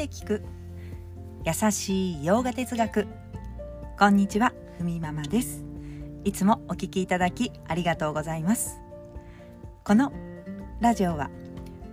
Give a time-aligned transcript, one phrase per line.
[0.00, 0.42] で聞く。
[1.44, 3.06] 優しいヨガ哲学。
[3.98, 5.62] こんにちはふみママです。
[6.24, 8.80] いつもお聞きいただきありがとうございます。
[9.84, 10.10] この
[10.80, 11.28] ラジオは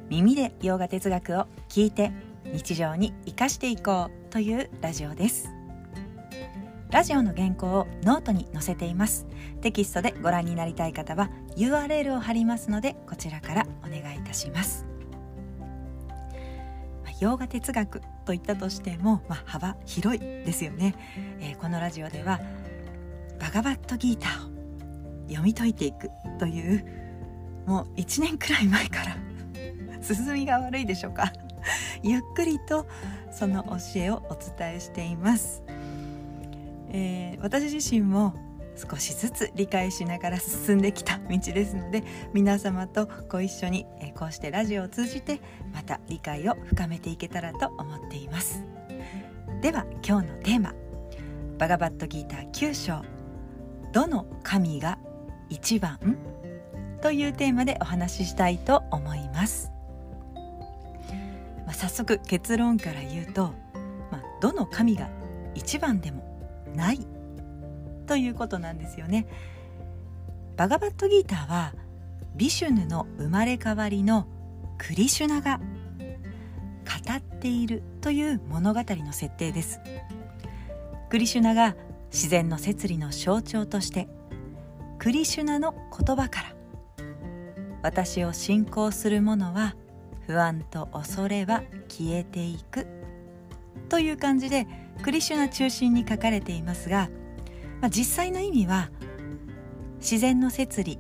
[0.08, 2.14] 耳でヨガ哲学を聞いて
[2.46, 5.50] 日常に生かしていこうというラジオです。
[6.90, 9.28] ラジオの原稿をノートに載せています。
[9.60, 14.97] テキストでご覧になりたい方は URL を貼りますのでこちらからお願いいたします。
[17.20, 20.96] 洋画哲学といったとしても、まあ、幅広いですよね、
[21.40, 22.40] えー、このラジオでは
[23.40, 26.10] バガバットギーターを読み解いていく
[26.40, 26.86] という
[27.66, 29.18] もう1年くらい前から
[30.02, 31.34] 進みが悪いでしょうか。
[32.04, 32.88] ゆっくりと
[33.32, 35.64] その教えをお伝えしています、
[36.90, 38.34] えー、私自身も
[38.78, 43.86] 少しずつ理解しながら進んできた道ですので皆様とご一緒に
[44.16, 45.42] こうしてラジオを通じて
[45.74, 48.64] また理解を深めていけたらと思っています
[49.62, 50.74] では今日のテーマ
[51.58, 53.02] 「バガバットギーター9章
[53.92, 55.00] どの神が
[55.50, 55.98] 一番?」
[57.02, 59.72] というテーマでお話ししたいと思います、
[61.66, 63.54] まあ、早速結論から言うと、
[64.12, 65.10] まあ、どの神が
[65.56, 66.24] 一番でも
[66.76, 67.00] ない
[68.08, 69.28] ということなんですよね。
[70.56, 71.74] バガバットギーターは
[72.36, 74.28] ビシュヌの生まれ変わりの
[74.78, 75.64] クリシュナが語
[77.14, 79.80] っているという物語の設定です。
[81.10, 81.76] クリシュナが
[82.12, 84.08] 自然の摂理の象徴として
[85.00, 86.54] クリシュナの言葉から
[87.84, 89.76] 私を信仰する者は
[90.26, 92.88] 不安と恐れは消えていく
[93.90, 94.68] という感じで
[95.02, 97.10] クリシュナ中心に書かれていますが
[97.82, 98.90] まあ、実際の意味は
[100.00, 101.00] 自然の摂理、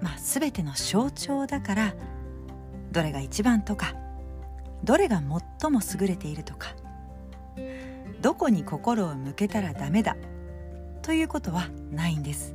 [0.00, 1.94] まあ、全ての象徴だから
[2.92, 3.94] どれが一番とか
[4.82, 5.22] どれが
[5.60, 6.74] 最も優れているとか
[8.20, 10.16] どこに心を向けたらダメだ
[11.02, 12.54] ということはないんです。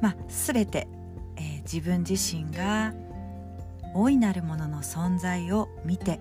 [0.00, 0.88] まあ、全て、
[1.36, 2.92] えー、自分自身が
[3.94, 6.20] 大いなるものの存在を見て、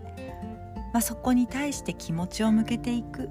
[0.94, 3.30] まあ、そこに対して気持ちを向けていく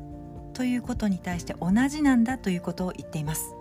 [0.61, 3.55] ということに対して同じなんだということを言っています。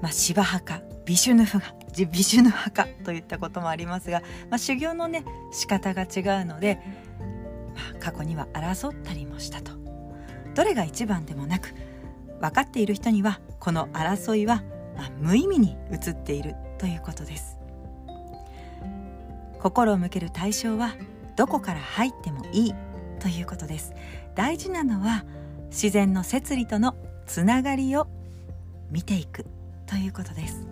[0.00, 1.74] まあ、芝墓ビシュヌフが
[2.08, 6.78] ビシュヌ墓といったこともありますが、まあ、修行のね仕方が違うので、
[7.74, 9.72] まあ、過去には争ったりもしたと
[10.54, 11.74] どれが一番でもなく
[12.40, 14.62] 分かっている人にはこの争いは、
[14.96, 17.58] まあ、無意味に映っているということです
[19.58, 20.94] 心を向ける対象は
[21.34, 22.74] どこから入ってもいい
[23.20, 23.92] ということです。
[24.34, 25.24] 大事なのは
[25.70, 26.94] 自然の摂理との
[27.26, 28.06] つながりを
[28.90, 29.46] 見ていく
[29.86, 30.66] ということです、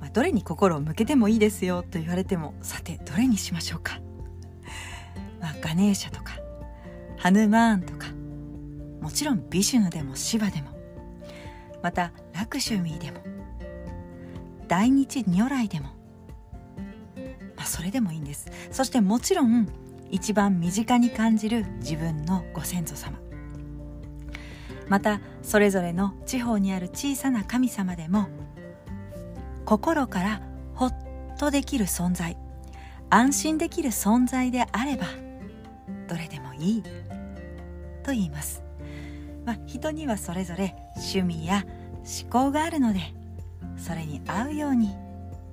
[0.00, 4.00] まあ、どれに心を向けてもいいですよと言われてもさてどれにしましょうか、
[5.40, 6.34] まあ、ガネーシャとか
[7.16, 8.08] ハヌマーンとか
[9.00, 10.70] もちろんビシュヌでもシバでも
[11.82, 13.20] またラクシュミーでも
[14.68, 15.86] 大日如来でも、
[17.56, 18.50] まあ、それでもいいんです。
[18.70, 19.68] そしてもちろん
[20.12, 23.18] 一番身近に感じる自分のご先祖様
[24.88, 28.28] またそれぞれの地方にある小さな神様でも
[29.64, 30.42] 心から
[30.74, 30.94] ほっ
[31.38, 32.36] とできる存在
[33.08, 35.06] 安心できる存在であれば
[36.08, 36.82] どれでもいい
[38.02, 38.62] と言います、
[39.46, 41.64] まあ、人にはそれぞれ趣味や
[42.22, 43.00] 思考があるので
[43.78, 44.94] それに合うように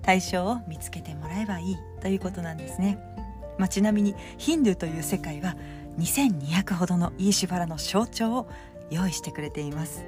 [0.01, 3.18] 対象を見つけてもらえばいいということなんですね。
[3.59, 5.55] まあ、ちなみにヒンドゥーという世界は
[5.99, 8.49] 2200ほどのイーシュバラの象徴を
[8.89, 10.05] 用意してくれています。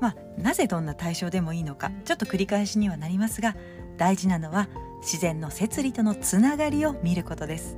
[0.00, 3.54] まあ、なぜどんな対象でもいいのかちょっと繰り返しにはなりますが
[3.96, 4.68] 大事なのは
[5.00, 7.76] 自然の摂理とのつながりを見ることです。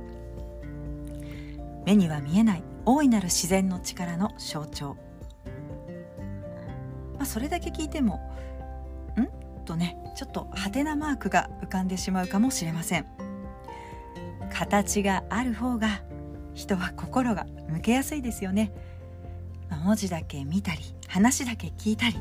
[1.85, 4.97] 目には見えない大いなる自然の力の象徴、
[7.17, 8.15] まあ、それだけ聞いても
[9.15, 9.27] ん？
[9.65, 13.05] とねちょっとハテナマークが浮かんでしまうかもしれません。
[14.55, 16.01] 形がある方が
[16.53, 18.71] 人は心が向けやすいですよね。
[19.83, 20.79] 文字だけ見たり
[21.09, 22.15] 話だけ聞いたり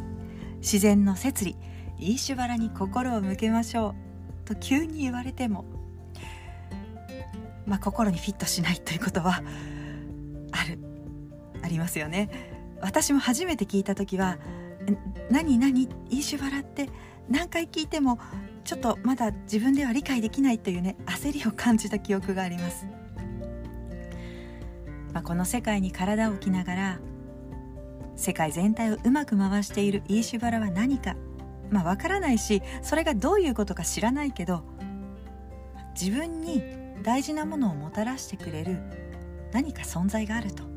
[0.58, 1.56] 自然の摂理
[1.98, 3.94] イーシュバラに心を向けましょう。
[4.46, 5.64] と急に言われても
[7.66, 9.40] まあ心にフィットしないということは
[10.50, 10.80] ある
[11.62, 12.30] ありますよね。
[12.80, 14.38] 私も初めて聞いた時は
[15.30, 15.82] 「何何？
[15.82, 16.88] イーシュバラって
[17.28, 18.18] 何回聞いても
[18.64, 22.86] ちょっとまだ自分では理解できないというね焦りを感じた記憶があります、
[25.12, 27.00] まあ、この世界に体を置きながら
[28.16, 31.16] 世界全体をうまく回しているイーシュバラは何か。
[31.70, 34.62] まあわからないしそれがどういうことか知らないけど
[35.98, 36.62] 自分に
[37.02, 38.78] 大事なものをもたらしてくれる
[39.52, 40.73] 何か存在があると。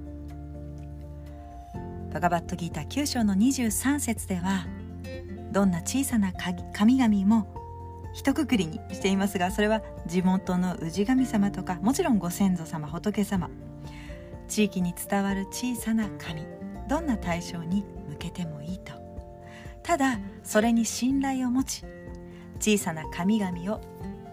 [2.18, 4.66] バガバットギータ9章の23節では
[5.52, 6.34] どんな小さな
[6.74, 7.48] 神々も
[8.12, 13.52] 一括りにしていますがそれは地元の氏神様とかもちろんご先祖様仏様
[14.48, 16.42] 地域に伝わる小さな神
[16.90, 18.94] どんな対象に向けてもいいと。
[19.84, 21.86] ただそれに信頼を持ち
[22.60, 23.80] 小さな神々を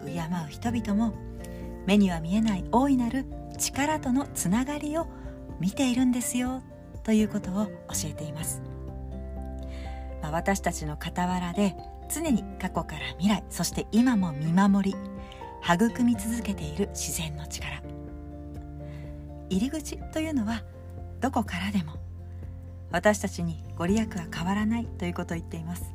[0.03, 0.11] 敬
[0.47, 1.13] う人々も
[1.85, 3.25] 目には見えない大いなる
[3.59, 5.05] 力とのつながりを
[5.59, 6.63] 見ているんですよ。
[7.05, 8.61] ということを教えています、
[10.21, 11.75] まあ、私たちの傍らで
[12.13, 14.97] 常に過去から未来そして今も見守り
[15.63, 17.81] 育み続けている自然の力。
[19.49, 20.63] 入り口というのは
[21.21, 21.93] どこからでも
[22.91, 25.93] 私たちにご利益は変わらないということを言っています。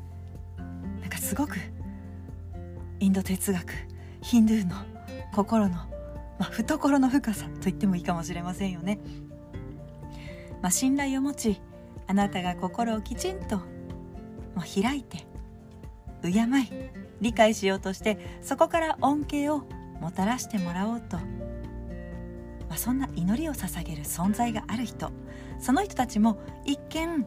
[1.00, 1.56] なんかすごく
[3.00, 3.72] インド哲学
[4.22, 4.76] ヒンドゥーの
[5.32, 5.86] 心の、ま
[6.40, 8.98] あ、懐の深さと言ってもいいかもしれませんよね、
[10.62, 11.60] まあ、信頼を持ち
[12.06, 13.56] あなたが心をきちんと、
[14.54, 15.26] まあ、開いて
[16.22, 16.44] 敬い
[17.20, 19.62] 理解しようとしてそこから恩恵を
[20.00, 21.22] もたらしてもらおうと、ま
[22.74, 25.10] あ、そんな祈りを捧げる存在がある人
[25.58, 27.26] その人たちも一見、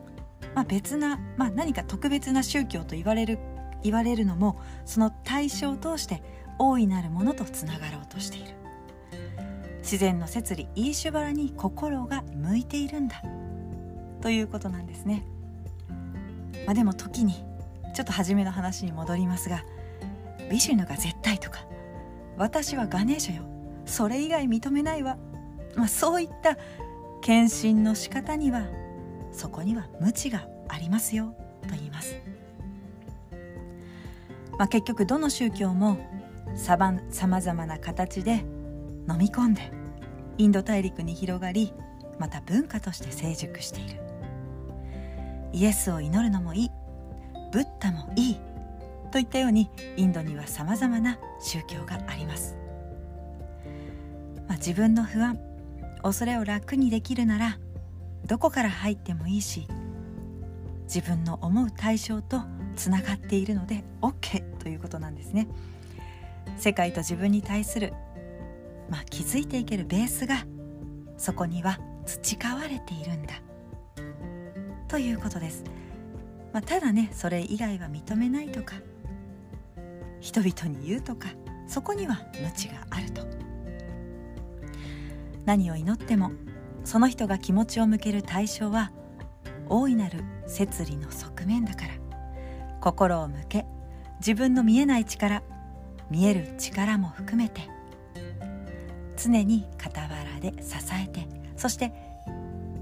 [0.55, 3.39] まあ、別な、まあ、何か特別な宗教と言われる
[3.83, 6.23] 言われるのもその対象を通して
[6.57, 8.62] 大いなるものとつながろうとしている。
[9.93, 13.21] 自然の摂理イーシュバラに心が向いているんだ。
[14.21, 15.23] ということなんですね、
[16.65, 17.45] まあ、でも時に
[17.93, 19.63] ちょっと初めの話に戻りますが
[20.49, 21.67] ビシュヌが絶対とか
[22.37, 23.43] 私はガネーシャよ
[23.85, 25.19] それ以外認めないわ、
[25.75, 26.57] まあ、そういった
[27.21, 28.63] 献身の仕方には
[29.31, 31.35] そこには無知がありますよ。
[31.67, 32.15] と言います、
[34.57, 35.99] まあ、結局どの宗教も
[36.55, 38.43] さまざまな形で
[39.07, 39.82] 飲み込んで
[40.37, 41.73] インド大陸に広がり
[42.19, 43.99] また文化として成熟している。
[45.51, 46.71] イエスを祈るのもいい。
[47.51, 48.53] ブッダもいい。
[49.13, 52.57] といったようにインドにはさまざまな宗教があります、
[54.47, 55.39] まあ、自分の不安
[56.01, 57.59] 恐れを楽にできるなら
[58.25, 59.67] どこから入ってもいいし
[60.85, 62.41] 自分の思う対象と
[62.75, 65.47] つながっているので OK ということなんですね。
[66.57, 67.93] 世界と自分に対する、
[68.89, 70.45] まあ、気づいていけるベースが
[71.17, 73.33] そこには培われているんだ。
[74.87, 75.63] ということです。
[76.51, 78.75] まあ、ただねそれ以外は認めないとか
[80.19, 81.29] 人々に言うとか
[81.67, 83.23] そこには無知があると。
[85.45, 86.31] 何を祈っても
[86.83, 88.91] その人が気持ちを向ける対象は
[89.67, 91.93] 大いなる摂理の側面だから。
[92.79, 93.65] 心を向け
[94.19, 95.41] 自分の見えない力
[96.09, 97.61] 見える力も含めて。
[99.23, 101.93] 常に傍らで支えてそして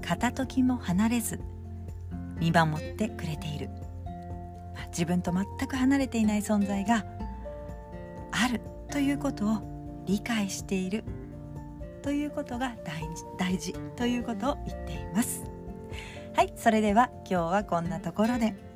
[0.00, 1.40] 片時も離れず
[2.38, 3.68] 見守ってくれている、
[4.74, 7.04] まあ、自分と全く離れていない存在が
[8.32, 8.60] ある
[8.90, 11.04] ということを理解している
[12.02, 13.02] ということが大
[13.38, 15.44] 大事ということを言っています。
[16.34, 18.72] はいそれでは今日はこんなところで。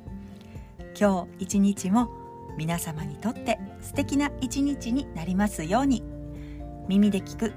[0.99, 2.09] 今日一日も
[2.57, 6.16] 皆様にとって素敵な一日になりますように。
[6.87, 7.53] 耳で聞く。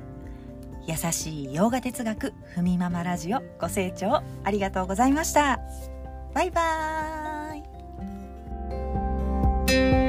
[0.86, 5.60] 優しい洋画哲学ふみママラジオご清聴ありがとうございました。
[6.34, 9.99] バイバーイ。